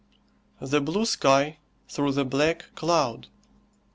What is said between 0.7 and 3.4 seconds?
BLUE SKY THROUGH THE BLACK CLOUD.